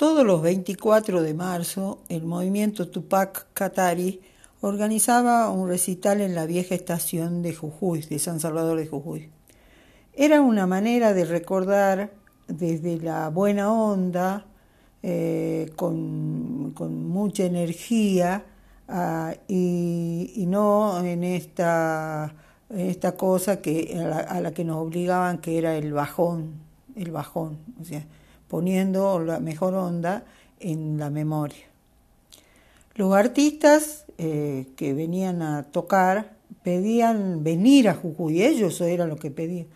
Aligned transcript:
Todos 0.00 0.24
los 0.24 0.40
24 0.40 1.20
de 1.20 1.34
marzo, 1.34 1.98
el 2.08 2.22
movimiento 2.22 2.88
Tupac 2.88 3.48
Katari 3.52 4.22
organizaba 4.62 5.50
un 5.50 5.68
recital 5.68 6.22
en 6.22 6.34
la 6.34 6.46
vieja 6.46 6.74
estación 6.74 7.42
de 7.42 7.54
Jujuy, 7.54 8.00
de 8.00 8.18
San 8.18 8.40
Salvador 8.40 8.78
de 8.78 8.86
Jujuy. 8.86 9.28
Era 10.14 10.40
una 10.40 10.66
manera 10.66 11.12
de 11.12 11.26
recordar 11.26 12.14
desde 12.48 12.96
la 12.96 13.28
buena 13.28 13.70
onda, 13.74 14.46
eh, 15.02 15.70
con, 15.76 16.72
mucha 17.10 17.44
energía 17.44 18.46
ah, 18.88 19.34
y, 19.48 20.46
no 20.48 21.04
en 21.04 21.24
esta, 21.24 22.34
esta 22.70 23.12
cosa 23.16 23.60
que, 23.60 24.00
a 24.30 24.40
la, 24.40 24.52
que 24.52 24.64
nos 24.64 24.78
obligaban 24.78 25.42
que 25.42 25.58
era 25.58 25.76
el 25.76 25.92
bajón, 25.92 26.54
el 26.96 27.10
bajón, 27.10 27.58
o 27.78 27.84
sea, 27.84 28.02
poniendo 28.50 29.18
la 29.20 29.40
mejor 29.40 29.74
onda 29.74 30.24
en 30.58 30.98
la 30.98 31.08
memoria. 31.08 31.64
Los 32.96 33.14
artistas 33.14 34.04
eh, 34.18 34.66
que 34.76 34.92
venían 34.92 35.40
a 35.40 35.62
tocar 35.62 36.34
pedían 36.62 37.42
venir 37.42 37.88
a 37.88 37.94
Jujuy, 37.94 38.42
ellos 38.42 38.78
era 38.82 39.06
lo 39.06 39.16
que 39.16 39.30
pedían 39.30 39.68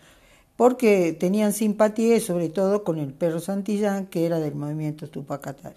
porque 0.55 1.13
tenían 1.13 1.53
simpatía 1.53 2.19
sobre 2.19 2.49
todo 2.49 2.83
con 2.83 2.97
el 2.97 3.13
perro 3.13 3.39
Santillán, 3.39 4.07
que 4.07 4.25
era 4.25 4.39
del 4.39 4.55
movimiento 4.55 5.09
Tupacatari. 5.09 5.75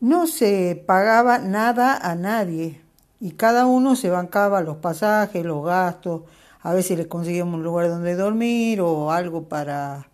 No 0.00 0.26
se 0.26 0.82
pagaba 0.86 1.38
nada 1.38 1.96
a 1.96 2.14
nadie 2.14 2.80
y 3.20 3.32
cada 3.32 3.66
uno 3.66 3.96
se 3.96 4.10
bancaba 4.10 4.62
los 4.62 4.78
pasajes, 4.78 5.44
los 5.44 5.64
gastos, 5.64 6.22
a 6.60 6.72
veces 6.72 6.98
les 6.98 7.06
conseguíamos 7.06 7.54
un 7.54 7.64
lugar 7.64 7.88
donde 7.88 8.14
dormir 8.14 8.80
o 8.80 9.10
algo 9.10 9.44
para, 9.44 10.08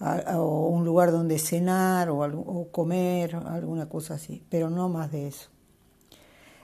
o 0.00 0.68
un 0.68 0.84
lugar 0.84 1.12
donde 1.12 1.38
cenar 1.38 2.08
o, 2.10 2.68
comer, 2.72 3.36
alguna 3.36 3.88
cosa 3.88 4.14
así, 4.14 4.42
pero 4.48 4.70
no 4.70 4.88
más 4.88 5.12
de 5.12 5.28
eso. 5.28 5.50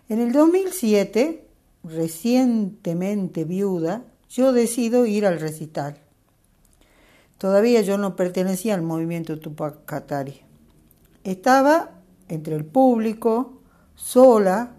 En 0.08 0.20
el 0.20 0.32
2007, 0.32 1.46
recientemente 1.84 3.44
viuda, 3.44 4.04
yo 4.30 4.52
decido 4.52 5.06
ir 5.06 5.26
al 5.26 5.40
recital. 5.40 5.98
Todavía 7.38 7.82
yo 7.82 7.98
no 7.98 8.16
pertenecía 8.16 8.74
al 8.74 8.82
movimiento 8.82 9.38
Tupac 9.38 9.84
Katari. 9.84 10.40
Estaba 11.22 11.90
entre 12.28 12.56
el 12.56 12.64
público, 12.64 13.60
sola, 13.94 14.72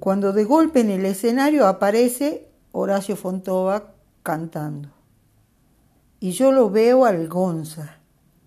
cuando 0.00 0.32
de 0.32 0.44
golpe 0.44 0.80
en 0.80 0.90
el 0.90 1.04
escenario 1.04 1.66
aparece 1.66 2.48
Horacio 2.72 3.16
Fontova 3.16 3.94
cantando. 4.22 4.90
Y 6.20 6.32
yo 6.32 6.52
lo 6.52 6.70
veo 6.70 7.04
al 7.04 7.28
Gonza, 7.28 7.98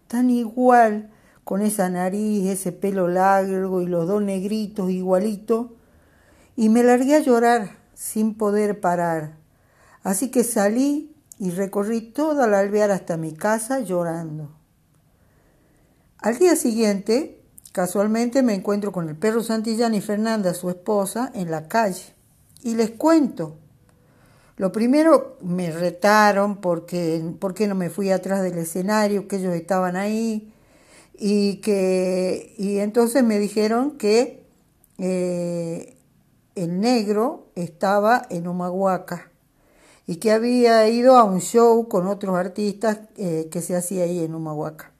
tan 0.08 0.30
igual, 0.30 1.12
con 1.44 1.62
esa 1.62 1.90
nariz, 1.90 2.48
ese 2.48 2.72
pelo 2.72 3.08
largo 3.08 3.82
y 3.82 3.88
los 3.88 4.08
dos 4.08 4.22
negritos 4.22 4.90
igualitos, 4.92 5.68
y 6.56 6.70
me 6.70 6.84
largué 6.84 7.16
a 7.16 7.20
llorar 7.20 7.78
sin 7.94 8.36
poder 8.36 8.80
parar 8.80 9.40
Así 10.04 10.30
que 10.30 10.44
salí 10.44 11.16
y 11.38 11.52
recorrí 11.52 12.02
toda 12.02 12.48
la 12.48 12.60
alvear 12.60 12.92
hasta 12.92 13.18
mi 13.18 13.34
casa 13.34 13.80
llorando. 13.80 14.52
Al 16.18 16.38
día 16.38 16.56
siguiente, 16.56 17.42
casualmente 17.72 18.44
me 18.44 18.54
encuentro 18.54 18.92
con 18.92 19.10
el 19.10 19.16
perro 19.16 19.44
Santillán 19.44 19.96
y 19.96 20.02
Fernanda, 20.02 20.54
su 20.54 20.70
esposa, 20.70 21.32
en 21.34 21.52
la 21.52 21.68
calle. 21.68 22.16
Y 22.64 22.76
les 22.76 22.92
cuento. 22.92 23.58
Lo 24.60 24.74
primero 24.74 25.38
me 25.40 25.72
retaron 25.72 26.58
porque 26.58 27.66
no 27.66 27.76
me 27.76 27.90
fui 27.90 28.12
atrás 28.12 28.44
del 28.44 28.58
escenario, 28.58 29.26
que 29.26 29.38
ellos 29.38 29.56
estaban 29.56 29.96
ahí. 29.96 30.52
Y 31.18 31.62
que 31.62 32.54
y 32.58 32.80
entonces 32.80 33.24
me 33.24 33.40
dijeron 33.40 33.98
que 33.98 34.44
eh, 34.98 35.96
el 36.56 36.82
negro 36.82 37.48
estaba 37.56 38.28
en 38.30 38.50
Humahuaca 38.50 39.32
y 40.06 40.18
que 40.18 40.34
había 40.34 40.86
ido 40.90 41.16
a 41.16 41.24
un 41.24 41.40
show 41.40 41.88
con 41.88 42.08
otros 42.08 42.36
artistas 42.36 43.00
eh, 43.16 43.48
que 43.50 43.62
se 43.62 43.78
hacía 43.78 44.04
ahí 44.04 44.26
en 44.26 44.36
Humahuaca. 44.36 44.92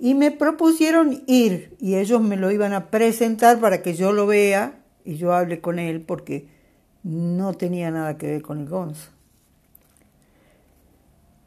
Y 0.00 0.14
me 0.14 0.32
propusieron 0.32 1.22
ir 1.28 1.76
y 1.78 1.94
ellos 1.94 2.20
me 2.20 2.36
lo 2.36 2.50
iban 2.50 2.72
a 2.72 2.90
presentar 2.90 3.60
para 3.60 3.80
que 3.80 3.94
yo 3.94 4.10
lo 4.10 4.26
vea 4.26 4.82
y 5.04 5.18
yo 5.18 5.32
hable 5.32 5.60
con 5.60 5.78
él 5.78 6.00
porque 6.00 6.61
no 7.02 7.54
tenía 7.54 7.90
nada 7.90 8.16
que 8.16 8.26
ver 8.26 8.42
con 8.42 8.60
el 8.60 8.68
Gonzo. 8.68 9.10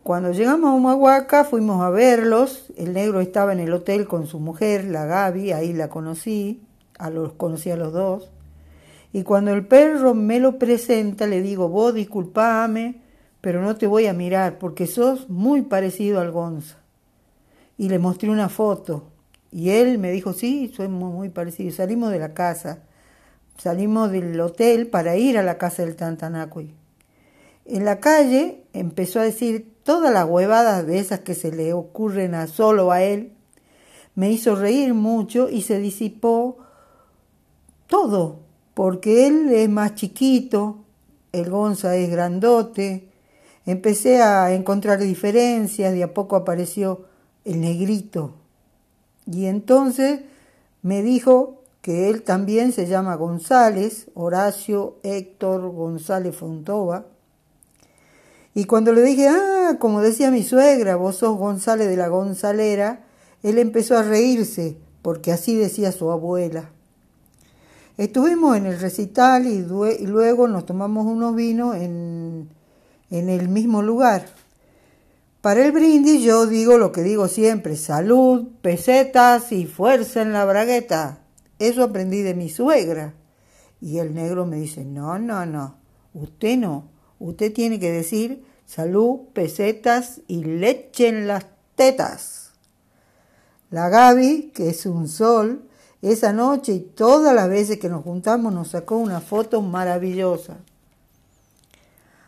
Cuando 0.04 0.32
llegamos 0.32 0.70
a 0.70 0.74
Humahuaca 0.74 1.46
fuimos 1.46 1.82
a 1.82 1.90
verlos, 1.90 2.72
el 2.78 2.94
negro 2.94 3.22
estaba 3.22 3.54
en 3.54 3.60
el 3.60 3.74
hotel 3.74 4.06
con 4.08 4.28
su 4.28 4.40
mujer, 4.40 4.86
la 4.86 5.06
Gaby, 5.06 5.52
ahí 5.52 5.74
la 5.74 5.90
conocí, 5.90 6.62
a 7.00 7.10
los 7.10 7.34
conocí 7.34 7.72
a 7.72 7.76
los 7.76 7.92
dos. 7.92 8.30
Y 9.14 9.24
cuando 9.24 9.54
el 9.54 9.66
perro 9.66 10.14
me 10.14 10.40
lo 10.40 10.60
presenta, 10.60 11.26
le 11.26 11.42
digo, 11.42 11.70
vos 11.70 11.94
disculpame, 11.94 13.02
pero 13.42 13.62
no 13.62 13.78
te 13.78 13.88
voy 13.88 14.08
a 14.08 14.14
mirar 14.14 14.60
porque 14.60 14.88
sos 14.88 15.30
muy 15.30 15.62
parecido 15.62 16.20
al 16.20 16.32
Gonza. 16.32 16.78
Y 17.78 17.90
le 17.90 17.98
mostré 17.98 18.30
una 18.30 18.50
foto. 18.50 19.06
Y 19.52 19.70
él 19.70 20.00
me 20.00 20.12
dijo, 20.12 20.34
sí, 20.34 20.72
soy 20.76 20.88
muy, 20.88 21.30
parecido. 21.30 21.72
Salimos 21.72 22.12
de 22.12 22.20
la 22.20 22.34
casa, 22.34 22.80
salimos 23.58 24.12
del 24.12 24.40
hotel 24.40 24.88
para 24.88 25.18
ir 25.18 25.38
a 25.38 25.44
la 25.44 25.58
casa 25.58 25.84
del 25.84 25.96
Tantanacui. 25.96 26.74
En 27.66 27.86
la 27.86 28.00
calle 28.00 28.64
empezó 28.74 29.20
a 29.20 29.24
decir 29.24 29.74
todas 29.84 30.14
las 30.14 30.28
huevadas 30.30 30.86
de 30.86 31.00
esas 31.00 31.22
que 31.22 31.34
se 31.34 31.52
le 31.52 31.74
ocurren 31.74 32.36
a 32.36 32.48
solo 32.48 32.92
a 32.92 33.02
él. 33.02 33.32
Me 34.14 34.32
hizo 34.32 34.56
reír 34.56 34.94
mucho 34.94 35.50
y 35.50 35.64
se 35.64 35.80
disipó 35.80 36.58
todo, 37.88 38.40
porque 38.74 39.28
él 39.28 39.52
es 39.52 39.70
más 39.70 39.96
chiquito, 39.96 40.78
el 41.32 41.50
Gonza 41.50 41.96
es 41.96 42.10
grandote. 42.10 43.10
Empecé 43.66 44.22
a 44.22 44.54
encontrar 44.54 45.00
diferencias, 45.00 45.94
de 45.94 46.04
a 46.04 46.14
poco 46.14 46.36
apareció 46.36 47.06
el 47.46 47.62
negrito. 47.62 48.36
Y 49.26 49.46
entonces 49.46 50.22
me 50.82 51.02
dijo 51.02 51.64
que 51.86 52.10
él 52.10 52.24
también 52.24 52.72
se 52.72 52.88
llama 52.88 53.14
González, 53.14 54.08
Horacio 54.16 54.98
Héctor 55.04 55.70
González 55.70 56.36
Fontova. 56.36 57.06
Y 58.56 58.66
cuando 58.66 58.92
le 58.92 59.04
dije, 59.04 59.28
ah, 59.28 59.78
como 59.78 60.02
decía 60.02 60.32
mi 60.32 60.42
suegra, 60.42 60.96
vos 60.96 61.18
sos 61.18 61.38
González 61.38 61.88
de 61.88 61.96
la 61.96 62.08
Gonzalera, 62.08 63.06
él 63.44 63.60
empezó 63.60 64.00
a 64.00 64.02
reírse, 64.02 64.80
porque 65.04 65.32
así 65.32 65.56
decía 65.56 65.92
su 65.92 66.10
abuela. 66.10 66.72
Estuvimos 67.98 68.58
en 68.58 68.66
el 68.66 68.80
recital 68.80 69.46
y, 69.46 69.60
luego 69.60 70.48
nos 70.48 70.66
tomamos 70.66 71.06
unos 71.06 71.36
vinos 71.36 71.76
en, 71.76 72.50
en 73.12 73.30
el 73.30 73.48
mismo 73.48 73.84
lugar. 73.84 74.26
Para 75.42 75.64
el 75.64 75.72
brindis 75.72 76.24
yo 76.24 76.48
digo 76.48 76.80
lo 76.80 76.92
que 76.92 77.04
digo 77.04 77.28
siempre, 77.28 77.76
salud, 77.76 78.48
pesetas 78.64 79.52
y 79.52 79.68
fuerza 79.68 80.24
en 80.24 80.34
la 80.34 80.46
bragueta. 80.46 81.20
Eso 81.60 81.84
aprendí 81.84 82.22
de 82.22 82.34
mi 82.34 82.50
suegra. 82.50 83.14
Y 83.82 84.00
el 84.00 84.14
negro 84.14 84.46
me 84.46 84.58
dice, 84.58 84.86
no, 84.86 85.20
no, 85.20 85.46
no, 85.46 85.76
usted 86.14 86.58
no, 86.58 86.90
usted 87.20 87.54
tiene 87.54 87.80
que 87.80 87.92
decir 87.92 88.44
salud, 88.66 89.20
pesetas 89.34 90.22
y 90.28 90.44
leche 90.44 91.08
en 91.08 91.28
las 91.28 91.46
tetas. 91.76 92.52
La 93.70 93.90
Gaby, 93.90 94.52
que 94.56 94.70
es 94.70 94.86
un 94.86 95.08
sol, 95.08 95.68
esa 96.02 96.34
noche 96.34 96.74
y 96.74 96.80
todas 96.80 97.34
las 97.34 97.50
veces 97.50 97.80
que 97.80 97.90
nos 97.90 98.04
juntamos 98.04 98.54
nos 98.54 98.70
sacó 98.70 98.98
una 98.98 99.22
foto 99.22 99.62
maravillosa. 99.62 100.58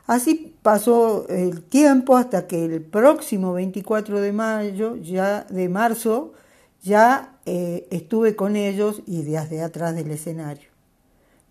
Así 0.08 0.56
pasó 0.62 1.28
el 1.28 1.64
tiempo 1.64 2.16
hasta 2.18 2.48
que 2.48 2.66
el 2.66 2.82
próximo 2.82 3.54
24 3.54 4.22
de 4.22 4.32
mayo, 4.32 4.96
ya 4.96 5.44
de 5.44 5.70
marzo, 5.70 6.34
ya 6.88 7.38
eh, 7.46 7.88
estuve 7.92 8.36
con 8.36 8.56
ellos 8.56 9.02
y 9.06 9.22
desde 9.22 9.62
atrás 9.62 9.96
del 9.96 10.10
escenario. 10.12 10.70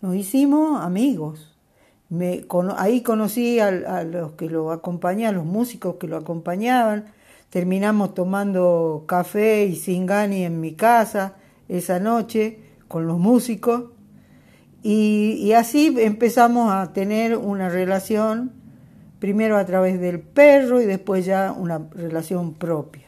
Nos 0.01 0.15
hicimos 0.15 0.81
amigos. 0.81 1.55
Me, 2.09 2.45
ahí 2.77 3.01
conocí 3.01 3.59
a, 3.59 3.67
a, 3.67 4.03
los 4.03 4.33
que 4.33 4.49
lo 4.49 4.71
acompañaban, 4.71 5.35
los 5.35 5.45
músicos 5.45 5.95
que 5.95 6.07
lo 6.07 6.17
acompañaban. 6.17 7.05
Terminamos 7.49 8.13
tomando 8.13 9.05
café 9.07 9.65
y 9.65 9.75
singani 9.75 10.43
en 10.43 10.59
mi 10.59 10.73
casa 10.73 11.35
esa 11.69 11.99
noche 11.99 12.59
con 12.87 13.07
los 13.07 13.17
músicos 13.17 13.85
y, 14.83 15.51
así 15.53 15.93
empezamos 15.97 16.71
a 16.71 16.93
tener 16.93 17.35
una 17.35 17.67
relación, 17.67 18.53
primero 19.19 19.57
a 19.57 19.65
través 19.65 19.99
del 19.99 20.19
perro 20.21 20.81
y 20.81 20.85
después 20.85 21.25
ya 21.25 21.51
una 21.51 21.89
relación 21.91 22.53
propia. 22.53 23.06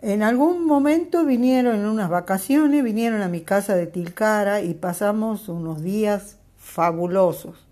En 0.00 0.22
algún 0.22 0.64
momento 0.64 1.24
vinieron 1.24 1.74
en 1.74 1.86
unas 1.86 2.08
vacaciones, 2.08 2.84
vinieron 2.84 3.20
a 3.20 3.28
mi 3.28 3.40
casa 3.40 3.74
de 3.74 3.88
Tilcara 3.88 4.62
y 4.62 4.74
pasamos 4.74 5.48
unos 5.48 5.82
días 5.82 6.36
fabulosos. 6.56 7.66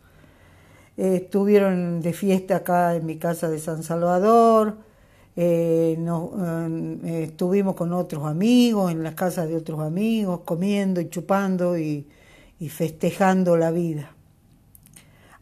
estuvieron 0.96 2.00
de 2.00 2.12
fiesta 2.12 2.56
acá 2.56 2.96
en 2.96 3.06
mi 3.06 3.16
casa 3.18 3.48
de 3.48 3.60
San 3.60 3.84
Salvador, 3.84 4.78
eh, 5.36 5.96
eh, 5.98 7.22
estuvimos 7.22 7.76
con 7.76 7.92
otros 7.92 8.24
amigos, 8.24 8.90
en 8.90 9.04
las 9.04 9.14
casas 9.14 9.48
de 9.48 9.56
otros 9.56 9.80
amigos, 9.80 10.40
comiendo 10.44 11.00
y 11.00 11.08
chupando 11.08 11.78
y 11.78 12.06
festejando 12.68 13.56
la 13.56 13.70
vida. 13.70 14.10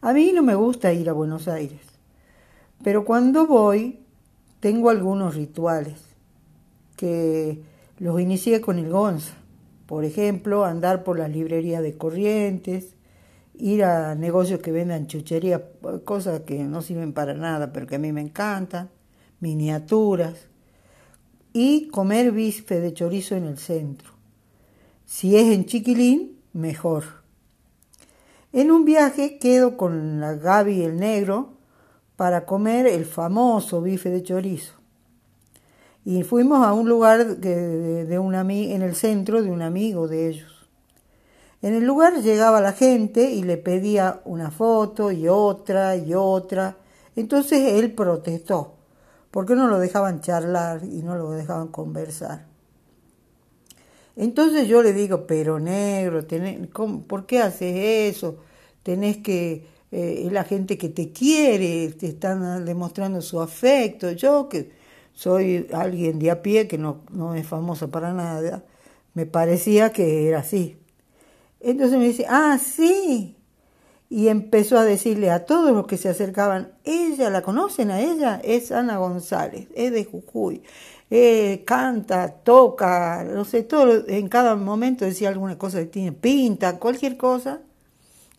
A 0.01 0.13
mí 0.13 0.31
no 0.33 0.43
me 0.43 0.53
gusta 0.53 0.93
ir 0.93 1.09
a 1.09 1.13
Buenos 1.13 1.47
Aires, 1.47 1.81
pero 2.83 3.05
cuando 3.05 3.47
voy 3.47 4.01
tengo 4.59 4.91
algunos 4.91 5.33
rituales 5.33 6.04
que 6.95 7.61
los 7.99 8.19
inicié 8.19 8.61
con 8.61 8.79
el 8.79 8.89
Gonza. 8.89 9.33
Por 9.85 10.03
ejemplo, 10.03 10.65
andar 10.65 11.03
por 11.03 11.19
las 11.19 11.29
librerías 11.29 11.81
de 11.83 11.95
Corrientes, 11.97 12.95
ir 13.53 13.83
a 13.83 14.15
negocios 14.15 14.59
que 14.59 14.71
vendan 14.71 15.07
chuchería, 15.07 15.63
cosas 16.03 16.41
que 16.41 16.63
no 16.63 16.81
sirven 16.81 17.13
para 17.13 17.33
nada, 17.33 17.71
pero 17.71 17.87
que 17.87 17.95
a 17.95 17.99
mí 17.99 18.11
me 18.11 18.21
encantan, 18.21 18.89
miniaturas, 19.39 20.47
y 21.53 21.87
comer 21.87 22.31
bife 22.31 22.79
de 22.79 22.93
chorizo 22.93 23.35
en 23.35 23.45
el 23.45 23.57
centro. 23.57 24.11
Si 25.05 25.37
es 25.37 25.53
en 25.53 25.65
Chiquilín, 25.65 26.39
mejor. 26.51 27.03
En 28.51 28.71
un 28.71 28.85
viaje 28.85 29.37
quedo 29.37 29.77
con 29.77 30.19
la 30.19 30.33
Gaby 30.33 30.73
y 30.73 30.83
el 30.83 30.97
negro 30.97 31.53
para 32.15 32.45
comer 32.45 32.87
el 32.87 33.05
famoso 33.05 33.81
bife 33.81 34.09
de 34.09 34.23
chorizo. 34.23 34.73
Y 36.05 36.21
fuimos 36.21 36.63
a 36.63 36.71
un 36.73 36.87
lugar 36.87 37.37
de, 37.37 38.05
de 38.05 38.19
un 38.19 38.35
en 38.35 38.81
el 38.83 38.95
centro 38.95 39.41
de 39.41 39.49
un 39.49 39.63
amigo 39.63 40.07
de 40.07 40.29
ellos. 40.29 40.69
En 41.63 41.73
el 41.73 41.83
lugar 41.83 42.21
llegaba 42.21 42.61
la 42.61 42.73
gente 42.73 43.31
y 43.31 43.41
le 43.41 43.57
pedía 43.57 44.21
una 44.23 44.51
foto 44.51 45.11
y 45.11 45.27
otra 45.27 45.95
y 45.95 46.13
otra. 46.13 46.77
Entonces 47.15 47.73
él 47.73 47.91
protestó, 47.93 48.75
porque 49.31 49.55
no 49.55 49.67
lo 49.67 49.79
dejaban 49.79 50.21
charlar 50.21 50.83
y 50.83 51.01
no 51.01 51.15
lo 51.15 51.31
dejaban 51.31 51.69
conversar. 51.69 52.45
Entonces 54.15 54.67
yo 54.67 54.83
le 54.83 54.93
digo, 54.93 55.25
pero 55.25 55.59
negro, 55.59 56.23
¿por 57.07 57.25
qué 57.25 57.39
haces 57.41 58.15
eso? 58.15 58.37
Tenés 58.83 59.17
que, 59.17 59.65
eh, 59.91 60.29
la 60.31 60.43
gente 60.43 60.77
que 60.77 60.89
te 60.89 61.11
quiere, 61.11 61.89
te 61.93 62.07
están 62.07 62.63
demostrando 62.63 63.21
su 63.21 63.41
afecto. 63.41 64.11
Yo 64.11 64.47
que 64.47 64.84
soy 65.15 65.67
alguien 65.73 66.19
de 66.19 66.29
a 66.29 66.43
pie, 66.43 66.67
que 66.67 66.77
no, 66.77 67.01
no 67.09 67.33
es 67.33 67.47
famoso 67.47 67.89
para 67.89 68.13
nada, 68.13 68.63
me 69.15 69.25
parecía 69.25 69.91
que 69.91 70.27
era 70.27 70.39
así. 70.39 70.77
Entonces 71.61 71.97
me 71.97 72.05
dice, 72.05 72.25
ah, 72.29 72.59
sí. 72.61 73.37
Y 74.09 74.27
empezó 74.27 74.77
a 74.77 74.83
decirle 74.83 75.31
a 75.31 75.45
todos 75.45 75.71
los 75.71 75.87
que 75.87 75.97
se 75.97 76.09
acercaban, 76.09 76.73
ella, 76.83 77.29
¿la 77.31 77.41
conocen 77.41 77.89
a 77.89 78.01
ella? 78.01 78.39
Es 78.43 78.71
Ana 78.71 78.97
González, 78.97 79.67
es 79.73 79.91
de 79.91 80.05
Jujuy. 80.05 80.61
Eh, 81.09 81.63
canta, 81.65 82.29
toca, 82.43 83.23
no 83.23 83.45
sé, 83.45 83.63
todo, 83.63 84.07
en 84.07 84.27
cada 84.27 84.55
momento 84.55 85.05
decía 85.05 85.29
alguna 85.29 85.57
cosa 85.57 85.79
que 85.79 85.85
tiene, 85.85 86.11
pinta, 86.11 86.77
cualquier 86.77 87.17
cosa, 87.17 87.61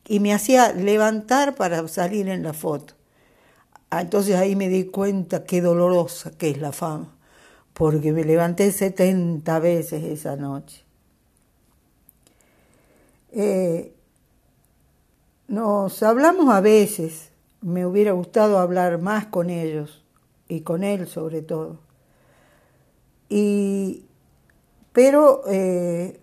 y 0.06 0.20
me 0.20 0.34
hacía 0.34 0.72
levantar 0.72 1.54
para 1.56 1.86
salir 1.88 2.28
en 2.28 2.42
la 2.42 2.52
foto. 2.52 2.94
Ah, 3.90 4.02
entonces 4.02 4.34
ahí 4.36 4.56
me 4.56 4.68
di 4.68 4.86
cuenta 4.86 5.44
qué 5.44 5.60
dolorosa 5.60 6.32
que 6.36 6.50
es 6.50 6.58
la 6.58 6.72
fama, 6.72 7.14
porque 7.72 8.12
me 8.12 8.24
levanté 8.24 8.72
70 8.72 9.58
veces 9.60 10.02
esa 10.04 10.36
noche. 10.36 10.84
Eh, 13.32 13.92
nos 15.48 16.02
hablamos 16.02 16.52
a 16.54 16.60
veces, 16.60 17.30
me 17.60 17.86
hubiera 17.86 18.12
gustado 18.12 18.58
hablar 18.58 18.98
más 18.98 19.26
con 19.26 19.50
ellos 19.50 20.02
y 20.48 20.62
con 20.62 20.82
él 20.82 21.06
sobre 21.06 21.42
todo. 21.42 21.78
Y, 23.28 24.04
pero 24.92 25.42
eh, 25.46 26.18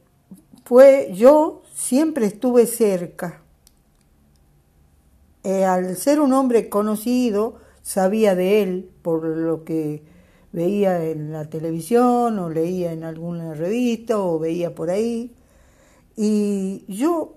fue, 0.65 1.11
yo 1.13 1.61
siempre 1.73 2.25
estuve 2.25 2.65
cerca. 2.65 3.42
Eh, 5.43 5.65
al 5.65 5.97
ser 5.97 6.21
un 6.21 6.33
hombre 6.33 6.69
conocido, 6.69 7.55
sabía 7.81 8.35
de 8.35 8.63
él 8.63 8.89
por 9.01 9.25
lo 9.25 9.63
que 9.65 10.03
veía 10.53 11.03
en 11.03 11.33
la 11.33 11.49
televisión 11.49 12.39
o 12.39 12.49
leía 12.49 12.93
en 12.93 13.03
alguna 13.03 13.53
revista 13.53 14.19
o 14.19 14.39
veía 14.39 14.73
por 14.73 14.89
ahí. 14.89 15.35
Y 16.15 16.85
yo 16.87 17.35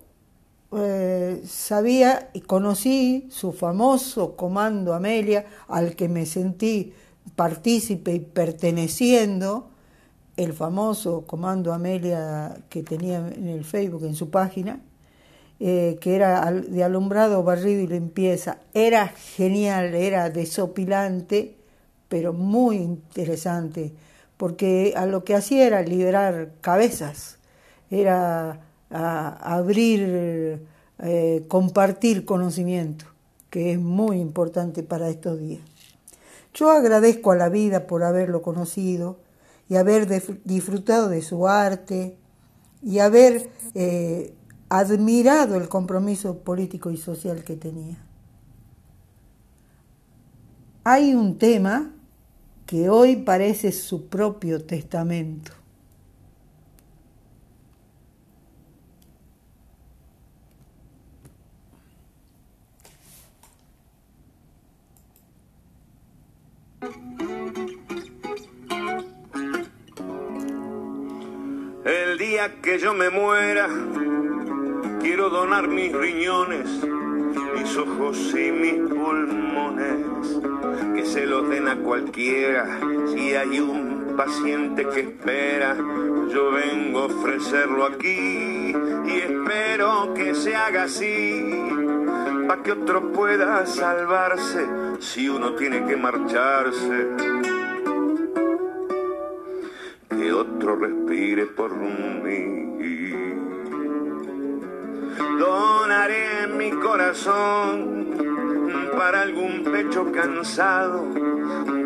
eh, 0.73 1.43
sabía 1.47 2.31
y 2.33 2.43
conocí 2.43 3.27
su 3.31 3.53
famoso 3.53 4.37
comando 4.37 4.95
Amelia, 4.95 5.47
al 5.69 5.97
que 5.97 6.09
me 6.09 6.27
sentí 6.27 6.93
partícipe 7.35 8.15
y 8.15 8.21
perteneciendo, 8.21 9.71
el 10.37 10.53
famoso 10.53 11.25
comando 11.27 11.73
Amelia 11.73 12.59
que 12.69 12.83
tenía 12.83 13.19
en 13.19 13.49
el 13.49 13.65
Facebook, 13.65 14.05
en 14.05 14.15
su 14.15 14.31
página, 14.31 14.81
eh, 15.59 15.97
que 16.01 16.15
era 16.15 16.51
de 16.53 16.85
alumbrado, 16.85 17.43
barrido 17.43 17.81
y 17.81 17.87
limpieza. 17.87 18.59
Era 18.75 19.09
genial, 19.09 19.95
era 19.95 20.31
desopilante, 20.31 21.57
pero 22.09 22.33
muy 22.33 22.77
interesante, 22.77 23.93
porque 24.37 24.93
a 24.97 25.07
lo 25.07 25.25
que 25.25 25.35
hacía 25.35 25.67
era 25.67 25.83
liberar 25.83 26.53
cabezas, 26.61 27.39
era 27.91 28.61
abrir, 28.91 30.61
eh, 30.99 31.45
compartir 31.49 32.25
conocimiento, 32.25 33.07
que 33.51 33.73
es 33.73 33.79
muy 33.79 34.21
importante 34.21 34.83
para 34.83 35.09
estos 35.09 35.39
días. 35.41 35.63
Yo 36.55 36.71
agradezco 36.71 37.33
a 37.33 37.37
la 37.37 37.49
vida 37.49 37.87
por 37.87 38.03
haberlo 38.03 38.43
conocido 38.43 39.19
y 39.69 39.77
haber 39.77 40.07
disfrutado 40.45 41.09
de 41.09 41.23
su 41.23 41.49
arte 41.49 42.17
y 42.83 43.01
haber 43.01 43.51
eh, 43.75 44.33
admirado 44.69 45.57
el 45.57 45.69
compromiso 45.69 46.39
político 46.39 46.91
y 46.91 46.97
social 46.97 47.45
que 47.45 47.57
tenía. 47.57 47.99
Hay 50.85 51.15
un 51.15 51.39
tema 51.39 51.93
que 52.67 52.89
hoy 52.89 53.17
parece 53.17 53.73
su 53.73 54.09
propio 54.09 54.65
testamento. 54.65 55.53
El 71.85 72.19
día 72.19 72.61
que 72.63 72.79
yo 72.79 72.95
me 72.95 73.11
muera, 73.11 73.69
quiero 75.07 75.31
donar 75.31 75.69
mis 75.69 75.93
riñones, 75.93 76.69
mis 77.55 77.77
ojos 77.77 78.35
y 78.35 78.51
mis 78.51 78.75
pulmones, 78.91 80.05
que 80.97 81.07
se 81.07 81.27
los 81.27 81.49
den 81.49 81.69
a 81.69 81.77
cualquiera. 81.77 82.81
Si 83.07 83.33
hay 83.37 83.61
un 83.61 84.17
paciente 84.17 84.85
que 84.89 85.01
espera, 85.03 85.77
yo 86.29 86.51
vengo 86.51 86.99
a 86.99 87.05
ofrecerlo 87.05 87.87
aquí 87.87 88.75
y 89.07 89.13
espero 89.13 90.13
que 90.13 90.35
se 90.35 90.57
haga 90.57 90.83
así, 90.83 91.55
para 92.49 92.63
que 92.65 92.73
otro 92.73 93.13
pueda 93.13 93.65
salvarse 93.65 94.67
si 94.99 95.29
uno 95.29 95.53
tiene 95.55 95.87
que 95.87 95.97
marcharse. 95.97 97.07
Que 100.11 100.33
otro 100.33 100.75
respire 100.75 101.47
por 101.47 101.77
mí. 101.77 102.07
Donaré 105.19 106.47
mi 106.49 106.71
corazón 106.71 108.07
para 108.97 109.23
algún 109.23 109.65
pecho 109.65 110.11
cansado 110.13 111.07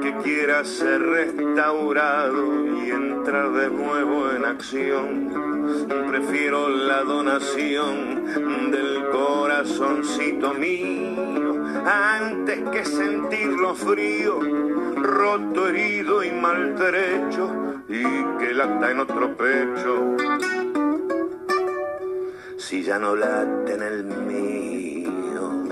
que 0.03 0.15
quiera 0.23 0.65
ser 0.65 1.03
restaurado 1.03 2.67
y 2.67 2.91
entrar 2.91 3.53
de 3.53 3.71
nuevo 3.71 4.31
en 4.31 4.45
acción. 4.45 5.31
Prefiero 6.09 6.69
la 6.69 7.03
donación 7.03 8.71
del 8.71 9.09
corazoncito 9.11 10.55
mío 10.55 11.61
antes 11.87 12.61
que 12.71 12.85
sentirlo 12.85 13.75
frío, 13.75 14.39
roto, 14.97 15.69
herido 15.69 16.23
y 16.23 16.31
maltrecho 16.31 17.83
y 17.89 18.03
que 18.39 18.55
lata 18.55 18.91
en 18.91 19.01
otro 19.01 19.37
pecho. 19.37 20.70
Si 22.61 22.83
ya 22.83 22.99
no 22.99 23.17
late 23.17 23.75
en 23.75 23.83
el 23.83 24.05
mío. 24.05 25.64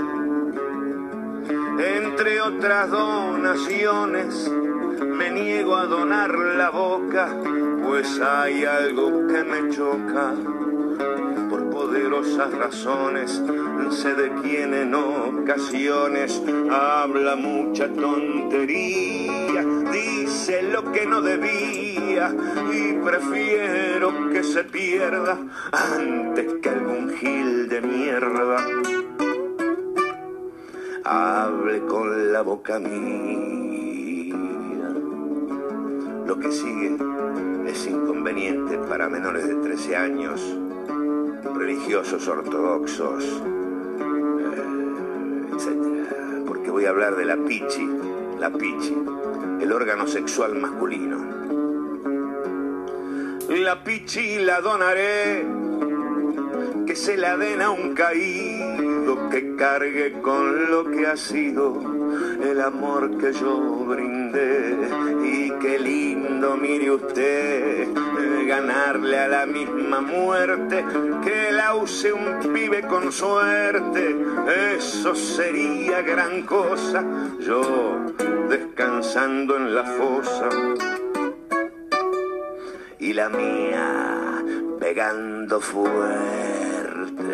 Entre 1.79 2.41
otras 2.41 2.91
donaciones, 2.91 4.51
me 4.51 5.31
niego 5.31 5.77
a 5.77 5.87
donar 5.87 6.35
la 6.35 6.71
boca, 6.71 7.29
pues 7.85 8.21
hay 8.21 8.65
algo 8.65 9.27
que 9.29 9.45
me 9.45 9.71
choca 9.71 10.35
por 11.49 11.71
poderosas 11.71 12.53
razones 12.53 13.41
sé 13.91 14.15
de 14.15 14.31
quién 14.43 14.75
en 14.75 14.95
ocasiones 14.95 16.43
habla 16.71 17.37
mucha 17.37 17.89
tontería, 17.89 19.65
dice 19.93 20.63
lo 20.63 20.93
que 20.93 21.07
no 21.07 21.23
debía 21.23 21.88
y 22.73 22.95
prefiero 22.95 24.31
que 24.31 24.43
se 24.43 24.65
pierda 24.65 25.39
antes 25.71 26.55
que 26.61 26.69
algún 26.69 27.11
gil 27.11 27.69
de 27.69 27.81
mierda 27.81 28.57
hable 31.05 31.81
con 31.87 32.33
la 32.33 32.43
boca 32.43 32.81
mía. 32.81 34.35
Lo 36.27 36.39
que 36.41 36.51
sigue 36.51 36.97
es 37.67 37.87
inconveniente 37.87 38.79
para 38.79 39.09
menores 39.09 39.47
de 39.47 39.55
13 39.55 39.97
años, 39.97 40.59
religiosos 41.55 42.27
ortodoxos, 42.27 43.43
eh, 44.45 44.65
etc. 45.55 46.45
Porque 46.47 46.71
voy 46.71 46.87
a 46.87 46.91
hablar 46.91 47.15
de 47.15 47.25
la 47.27 47.37
pichi, 47.37 47.89
la 48.39 48.51
pichi, 48.51 48.97
el 49.61 49.73
órgano 49.73 50.09
sexual 50.09 50.57
masculino. 50.57 51.38
La 53.49 53.83
pichi 53.83 54.39
la 54.41 54.61
donaré, 54.61 55.43
que 56.87 56.95
se 56.95 57.17
la 57.17 57.35
den 57.39 57.63
a 57.63 57.71
un 57.71 57.95
caído, 57.95 59.31
que 59.31 59.57
cargue 59.57 60.21
con 60.21 60.71
lo 60.71 60.85
que 60.91 61.07
ha 61.07 61.17
sido 61.17 61.81
el 62.43 62.61
amor 62.61 63.17
que 63.17 63.33
yo 63.33 63.59
brindé. 63.87 64.77
Y 65.25 65.51
qué 65.61 65.79
lindo, 65.79 66.59
mire 66.59 66.91
usted, 66.91 67.89
ganarle 68.47 69.19
a 69.19 69.29
la 69.29 69.47
misma 69.47 70.03
muerte, 70.03 70.85
que 71.25 71.51
la 71.51 71.75
use 71.75 72.13
un 72.13 72.53
pibe 72.53 72.83
con 72.83 73.11
suerte. 73.11 74.15
Eso 74.77 75.15
sería 75.15 76.03
gran 76.03 76.43
cosa, 76.43 77.03
yo 77.41 77.97
descansando 78.51 79.57
en 79.57 79.75
la 79.75 79.85
fosa. 79.85 80.51
Y 83.09 83.15
la 83.15 83.31
mía 83.31 84.45
pegando 84.79 85.63
fuerte. 85.63 87.25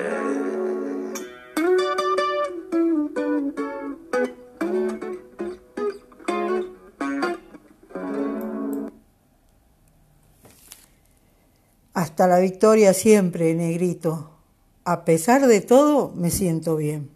Hasta 11.93 12.28
la 12.28 12.38
victoria 12.38 12.95
siempre, 12.95 13.52
negrito. 13.54 14.31
A 14.85 15.04
pesar 15.04 15.45
de 15.49 15.61
todo, 15.61 16.12
me 16.14 16.31
siento 16.31 16.76
bien. 16.76 17.13